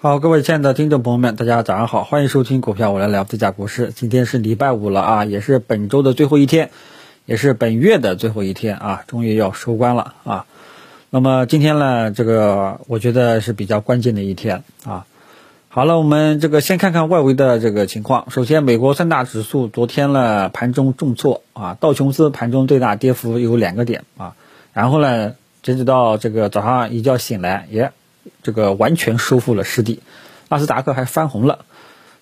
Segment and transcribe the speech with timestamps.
[0.00, 3.90] 好，各位亲爱的听众朋友们，大家早上好，欢迎收听股票我来聊自家股市。
[3.92, 6.70] 今天是礼拜五了啊，也是本周的最后一天，
[7.26, 10.46] 也是本月的最后一天啊，终于要收官了啊。
[11.10, 15.04] 那么今天呢，这个我觉得是比较关键的一天啊。
[15.68, 18.30] 好了，我们这个先看看外围的这个情况。
[18.30, 24.36] 首先，美国三大指数昨天呢盘中重挫啊，道琼斯盘中最大跌幅有两个点啊，
[24.72, 25.34] 然后呢，
[25.64, 27.90] 截止到这个早上一觉醒来，也。
[28.42, 30.00] 这个完全收复了失地，
[30.48, 31.60] 纳斯达克还翻红了。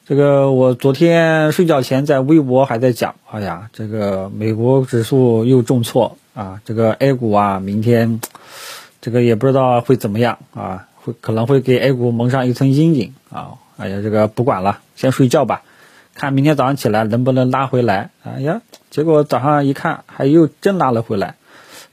[0.07, 8.21] 这个我昨天睡觉前在微博还在讲，哎呀，这个美国指数又重挫啊，这个 A 股啊，明天
[9.01, 13.55] 这个也不知道会怎么样啊，会可能会给 A 股蒙上一层阴影啊。
[13.77, 15.63] 哎呀，这个不管了，先睡觉吧，
[16.15, 18.11] 看明天早上起来能不能拉回来。
[18.23, 21.35] 哎呀，结果早上一看，还又真拉了回来。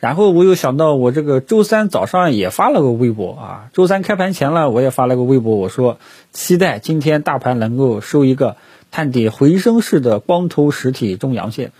[0.03, 5.97] 然后我又想到，我这个周三早上也发了个微博啊，周三开盘前了，我也发了个微博，我说
[6.33, 8.57] 期待今天大盘能够收一个
[8.91, 11.71] 探底回升式的光头实体中阳线。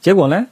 [0.00, 0.46] 结果呢，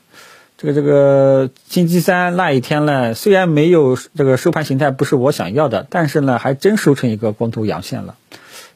[0.58, 8.16] 这个这个星期三那一天呢，虽然没有这个收盘形态不是我想要的，但是呢，还真收成一个光头阳线了。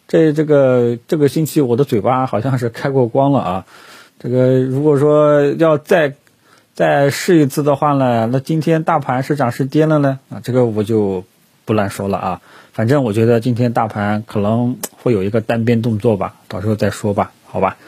[0.06, 3.66] 这这个这个星期我的嘴巴好像是开过光了啊。
[4.18, 6.14] 这个如果说要再。
[6.78, 10.20] 再试一次的话呢，那今天大盘是涨是跌了呢？
[10.30, 11.24] 啊，这个我就
[11.64, 12.40] 不乱说了啊。
[12.72, 17.78] 反正我觉得今天大盘可能会有一个单边动作吧，到时候再说吧，好吧？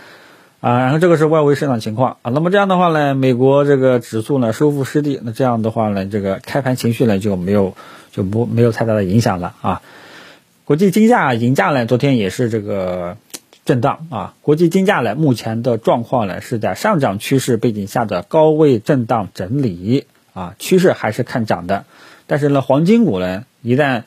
[0.59, 2.33] 啊，然后这个是外围市场情况啊。
[2.35, 7.77] 那么这样的话呢，美国这个指数呢收复失地，那这样的话呢，这个开盘情绪呢就没有
[8.11, 9.83] 就不没有太大的影响了啊。
[10.65, 13.17] 国际金价银价呢，昨天也是这个。
[13.71, 21.85] 震荡啊，国际金价呢，目前的状况呢是在上涨趋势背景下的高位震荡整理啊，趋势还是看涨的。
[22.27, 24.03] 但是呢，黄金股呢，一旦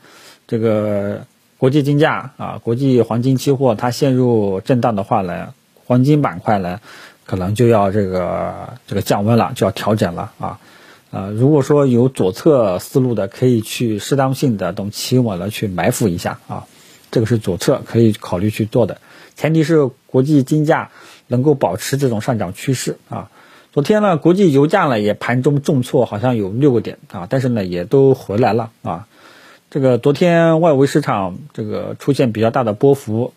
[0.47, 1.25] 这个
[1.57, 5.53] 国际金价啊，国际黄金期货它陷入震荡的话呢，
[5.85, 6.81] 黄金板块呢，
[7.25, 10.59] 可能就要这个这个降温了，就要调整了啊。
[11.11, 16.65] 呃，如果说有左侧思路的，可以去适当性的等企稳了去埋伏一下啊，
[17.11, 18.97] 这个是左侧可以考虑去做的。
[19.35, 20.91] 前提是国际金价
[21.27, 23.29] 能够保持这种上涨趋势啊。
[23.71, 29.07] 昨天呢，国际油价呢也盘中重挫，好像有六个点啊，但是呢也都回来了啊。
[29.71, 33.33] 这个昨天外围市场这个出现比较大的波幅，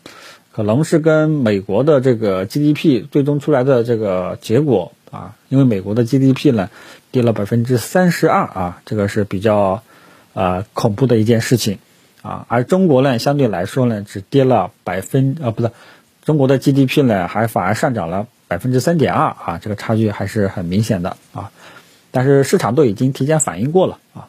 [0.53, 6.69] 可能是跟美国的这个 GDP 最终出来的这个结果啊，因为美国的 GDP 呢
[7.11, 9.83] 跌了百分之三十二啊，这个是比较
[10.35, 11.79] 呃恐怖的一件事情。
[12.27, 15.71] 啊，而中国呢，相对来说呢，只跌了百分，啊，不是，
[16.25, 21.53] 中国的 GDP 呢，还反而上涨了百分之三点二啊，这个差距还是很明显的啊。
[22.11, 24.27] 但是市场都已经提前反应过了啊。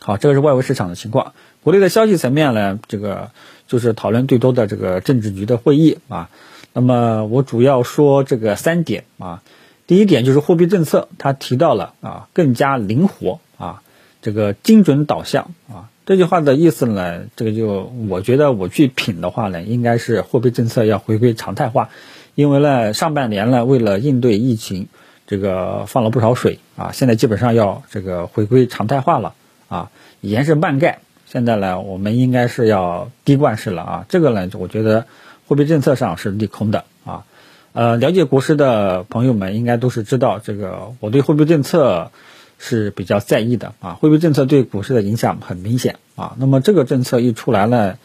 [0.00, 1.34] 好，这个是外围市场的情况。
[1.62, 3.30] 国内的消息层面呢，这个
[3.68, 6.28] 就是讨论最多的这个政治局的会议啊。
[6.72, 9.42] 那么我主要说这个三点啊。
[9.86, 13.82] 第一点就是货币政策，它提到了啊，更加灵活啊，
[14.20, 15.90] 这个精准导向啊。
[16.06, 21.88] 这句话的意思呢，这个就我觉得我去品的话呢，应该是货币政策要回归常态化，
[22.36, 24.86] 因为呢上半年呢为了应对疫情，
[25.26, 29.34] 这个放了不少水啊，现在基本上要这个回归常态化了
[29.68, 29.90] 啊，
[30.20, 35.06] 以前是慢盖，现在呢我们应该是要滴灌式了啊，这个呢我觉得
[35.48, 37.24] 货币政策上是利空的啊，
[37.72, 42.12] 呃，了解国师的朋友们应该都是知道这个我对货币政策。
[42.58, 46.34] 是比较在意的啊，货币政策对股市的影响很明显啊。
[46.38, 47.98] 那么这个政策一出来呢，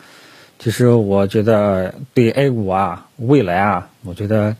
[0.59, 4.55] 其实我觉得对 A 股啊未来啊，我觉得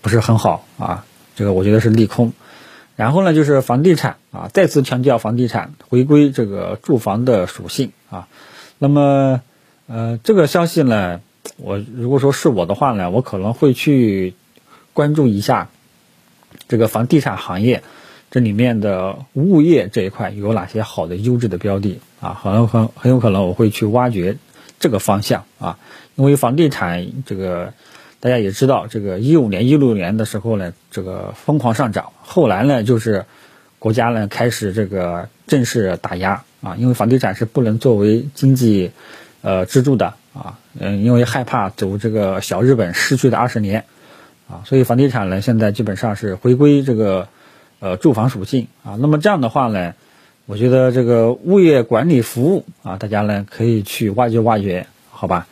[0.00, 1.04] 不是很好啊。
[1.36, 2.32] 这个我觉得是利空。
[2.96, 8.26] 然后呢，就是房地产啊，再次强调房地产回归这个住房的属性啊。
[8.78, 9.40] 那么
[9.86, 11.20] 呃，这个消息呢，
[11.58, 14.34] 我如果说是我的话呢，我可能会去
[14.94, 15.68] 关注一下
[16.66, 17.84] 这个房地产行业。
[18.30, 22.34] 这里面的物业这一块有哪些好的优质的标的啊？
[22.34, 24.36] 很很很有可能我会去挖掘
[24.78, 25.78] 这个方向啊，
[26.14, 27.72] 因为房地产这个
[28.20, 33.24] 大家也知道，这个一五年、一六年的时候呢，这个疯狂上涨，后来呢就是
[33.78, 38.90] 国家呢开始这个正式打压啊，因为房地产是不能作为经济
[39.40, 43.86] 呃支柱的啊，嗯，因为害怕走这个小日本失去的二十年
[44.50, 47.26] 啊，所以房地产呢现在基本上是回归这个。
[47.80, 49.94] 呃，住房属性啊，那么这样的话呢，
[50.46, 55.46] 我觉得这个物业管理服务啊，大家呢可以去挖掘挖掘，好吧？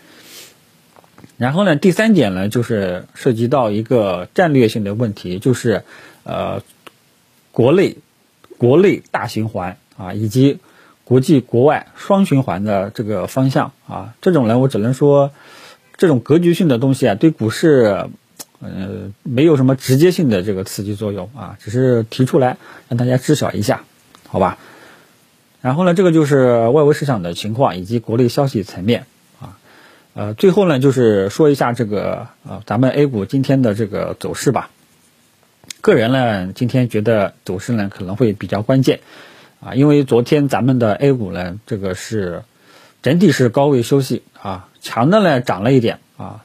[1.37, 5.84] 然后呢，第三点呢，就是涉及到一个战略性的问题，就是
[6.25, 6.62] 呃，
[7.52, 7.99] 国内
[8.58, 10.58] 国内大循环啊，以及
[11.05, 15.31] 国际国外双循环的这个方向啊，这种呢，我只能说，
[15.96, 18.08] 这种格局性的东西啊，对股市，
[18.61, 22.56] 呃，没有什么直接性的这个刺激作用啊，只是提出来
[22.88, 23.85] 让大家知晓一下，
[24.29, 24.58] 好吧？
[25.61, 29.06] 然后呢，这个就是外围市场的情况以及国内消息层面
[29.41, 29.58] 啊，
[30.14, 34.70] 呃，最后呢，就是说一下这个呃，咱们 A 股今天的这个走势吧。
[35.81, 39.00] 个人呢，今天觉得走势呢可能会比较关键。
[39.61, 42.43] 啊，因为昨天咱们的 A 股呢，这个是
[43.03, 46.44] 整体是高位休息啊，强的呢涨了一点啊，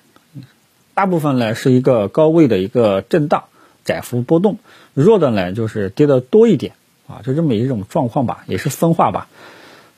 [0.94, 3.46] 大部分呢是一个高位的一个震荡
[3.84, 4.58] 窄幅波动，
[4.94, 6.74] 弱的呢就是跌的多一点
[7.08, 9.28] 啊，就这么一种状况吧，也是分化吧。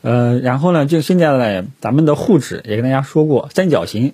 [0.02, 4.14] 呃，然后呢，就现在呢，咱们的沪指也跟大家说过，三角形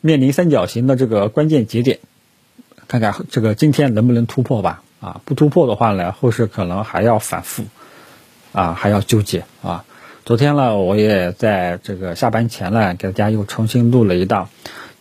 [0.00, 1.98] 面临三角形的这个关键节点，
[2.88, 4.82] 看看这个今天能不能突破吧。
[5.00, 7.64] 啊，不突破的话呢，后市可能还要反复。
[8.50, 9.84] 啊，还要纠结啊！
[10.24, 14.48] 昨天呢，我也在这个下班前呢，给大家又重新录了一档，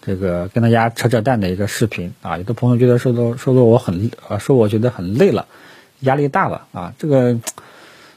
[0.08, 2.38] 这个跟大家扯扯淡的一个视频啊。
[2.38, 5.46] 有的朋友觉得说的说的我很啊，说我觉得很累了，
[6.00, 6.94] 压力大了啊。
[6.98, 7.38] 这个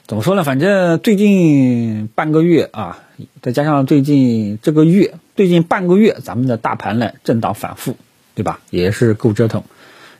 [0.07, 0.45] 怎么说呢？
[0.45, 2.99] 反正最近半个月啊，
[3.41, 7.97] 再加上最近这个月，最近半个月，咱们的大盘呢震荡反复，
[8.35, 8.61] 对吧？
[8.69, 9.63] 也是够折腾。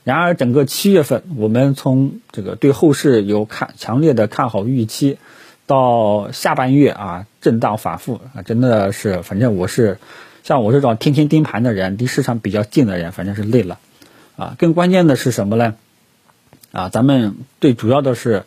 [0.03, 5.19] 然而，整个七月份，我们从这个对后市有看强烈的看好预期，
[5.67, 9.99] 到下半月啊震荡反复啊，真的是，反正我是
[10.43, 13.79] 像我这种天天盯盘的人，离市场比较近的人，反正是累了
[14.35, 14.55] 啊。
[14.57, 15.75] 更关键的是什么呢？
[16.71, 18.43] 啊，咱们最主要的是，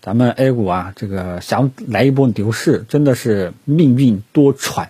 [0.00, 4.88] 咱们 A 股啊，这个想来一波牛市，真的是命运多舛，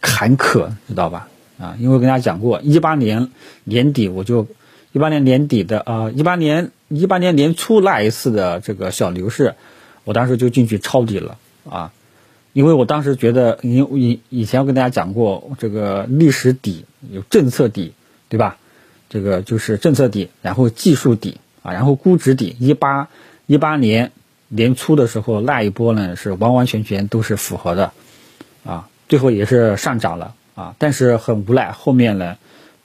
[0.00, 1.28] 坎坷，知道吧？
[1.58, 3.30] 啊，因为跟大家讲过，一八年
[3.64, 4.46] 年底我就。
[4.92, 9.54] 一八年年底的啊，一八年一八年年初那一次的这个小牛市，
[10.04, 11.36] 我当时就进去抄底了
[11.68, 11.92] 啊，
[12.56, 17.92] 因为我当时觉得，因以以前我跟大家讲过，这个历史底有政策底，
[18.30, 18.56] 对吧？
[19.10, 22.56] 这个就是政策底，然后技术底啊，然后估值底。
[22.58, 23.10] 一八
[23.44, 24.10] 一八年
[24.48, 27.92] 年初的时候，那一波呢是完完全全都是符合的
[28.64, 32.36] 啊，最后也是上涨了啊，但是很无奈，后面呢。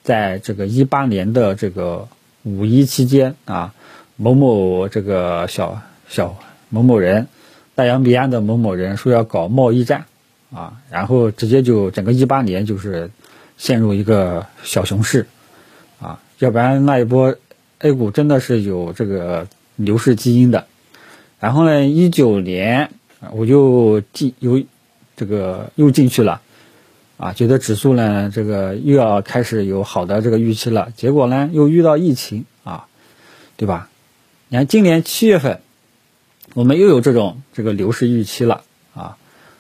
[0.03, 2.07] 在这个一八年的这个
[2.41, 3.71] 五一期间啊，
[4.15, 5.79] 某某这个小
[6.09, 6.39] 小
[6.69, 7.27] 某某人，
[7.75, 10.05] 大洋彼岸的某某人说要搞贸易战
[10.53, 13.09] 啊，然后直接就整个一八年就是
[13.57, 15.25] 陷入一个小熊市
[16.01, 17.35] 啊，要不然那一波
[17.79, 20.65] A 股真的是有这个牛市基因的。
[21.39, 22.91] 然后呢，一九年
[23.31, 24.61] 我就进又
[25.15, 26.41] 这个又进去了。
[27.17, 32.87] 啊，觉得指数呢，这个又要开始有好的这个预期了，结果呢又遇到疫情啊，
[33.57, 33.89] 对吧？
[34.47, 35.61] 你看今年七月份，
[36.53, 38.63] 我们又有这种这个牛市预期了
[38.93, 39.17] 啊，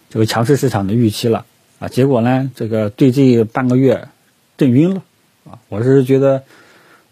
[0.09, 1.45] 这个强势市场的预期了
[1.79, 4.09] 啊，结果呢，这个最近半个月
[4.57, 5.01] 震晕了
[5.49, 6.43] 啊，我是觉得，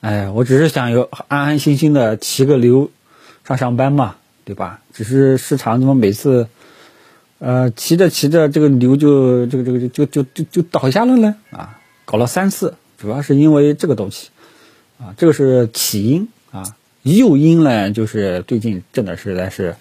[0.01, 2.91] 哎，我只是想有安安心心的骑个牛
[3.45, 4.81] 上上班嘛，对吧？
[4.93, 6.47] 只是市场怎么每次。
[7.41, 11.79] 呃，骑着骑着，这个牛就这个这个就就就就倒下了呢啊！
[12.03, 14.27] 搞了三次，主要是因为这个东西
[14.99, 16.27] 啊，这个是起因，
[17.03, 19.75] 诱因呢就是最近挣的实在是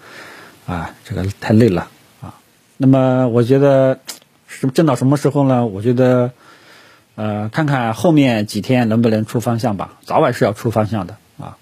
[0.67, 1.88] 啊，这个太累了
[2.20, 2.35] 啊。
[2.76, 4.00] 那么我觉得
[4.47, 5.67] 是挣到什么时候呢？
[5.67, 6.32] 我觉得
[7.15, 11.57] 呃，看看后面几天能不能出方向吧，早晚是要出方向的啊。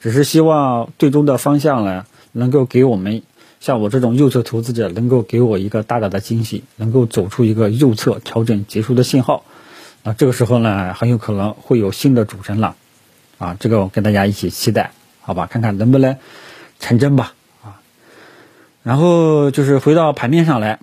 [0.00, 3.22] 只是希望最终的方向呢，能够给我们。
[3.60, 9.42] 像我这种右侧投资者，能够给我一个大大的惊喜，能够走出一个右侧调整结束的信号，
[10.04, 12.76] 啊，这个时候呢，很有可能会有新的主升浪，
[13.38, 14.92] 啊，这个我跟大家一起期待，
[15.28, 16.16] 好吧，看看能不能
[16.80, 17.82] 成真吧，啊，
[18.82, 20.78] 然后就是回到盘面上来，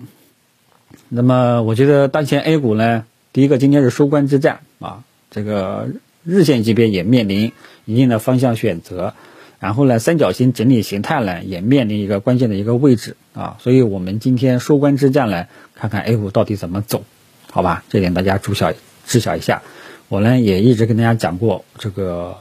[1.08, 5.88] 那么我觉得当前 A 股呢，第一个今天是收官之战，啊，这个
[6.22, 7.50] 日线级别也面临
[7.86, 9.14] 一定的方向选择。
[9.58, 17.02] 然后呢，三角形整理形态呢也面临一个关键的一个位置啊，所以我们今天收官之战呢，看看 A 股到底怎么走，
[17.50, 17.82] 好吧？
[17.88, 18.72] 这点大家知晓
[19.08, 19.62] 知晓一下。
[20.06, 22.36] 我呢也一直跟大家讲过，这个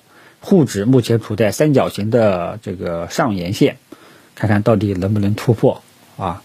[0.46, 3.78] 沪指目前处在三角形的这个上沿线，
[4.36, 5.82] 看看到底能不能突破
[6.16, 6.42] 啊？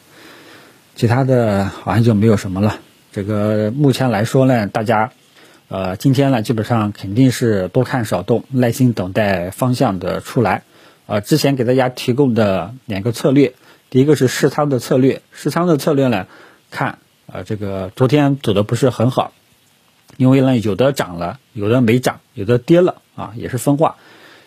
[0.97, 2.81] 其他的好像就没有什么了。
[3.13, 5.13] 这个目前来说呢，大家。
[5.73, 10.65] 呃，今天呢，基本上肯定是多看少动，耐心等待方向的出来。
[11.07, 13.55] 呃，之前给大家提供的两个策略，
[13.89, 16.27] 第一个是试仓的策略，试仓的策略呢，
[16.73, 19.33] 看，呃，这个昨天走的不是很好，
[20.17, 23.97] 因为呢，有的涨了，有的没涨，有的跌了，啊，也是分化。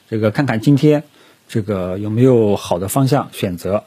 [0.09, 1.03] 这个看看今天
[1.47, 3.83] 这个有没有好的方向选择。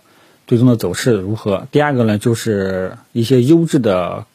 [0.49, 1.67] 最终的走势如何。
[1.73, 4.27] 第二个呢，就是一些优质的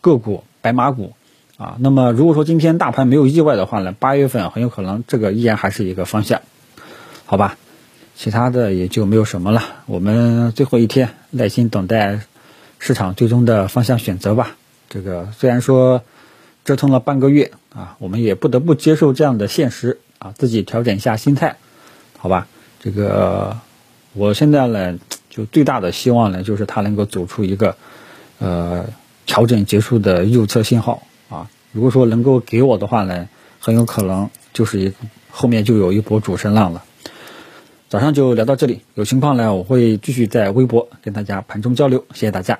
[0.00, 1.12] 个股、白马股
[1.58, 1.76] 啊。
[1.78, 6.40] 那么如果说今天大盘没有意外的话呢，八月份很有可能这个依然还是一个方向，
[7.26, 7.58] 好吧？
[8.16, 9.62] 其他的也就没有什么了。
[9.84, 12.22] 我们最后一天耐心等待
[12.78, 14.56] 市场最终的方向选择吧。
[14.88, 16.02] 这个虽然说
[16.68, 21.56] 折腾了半个月啊，我们也不得不接受这样的现实啊，自己调整一下心态，
[22.18, 22.46] 好吧？
[22.78, 23.56] 这个
[24.12, 24.98] 我现在呢，
[25.30, 27.74] 就最大的希望呢，就是它能够走出一个
[28.38, 28.84] 呃
[29.24, 31.48] 调整结束的右侧信号啊。
[31.72, 34.92] 如果说能够给我的话呢，很有可能就是一
[35.30, 36.84] 后面就有一波主升浪了。
[37.88, 42.58] 早上就聊到这里，有情况呢，我会继续在微博跟大家盘中交流，谢谢大家。